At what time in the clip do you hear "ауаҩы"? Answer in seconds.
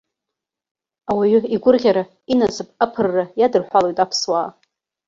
1.09-1.39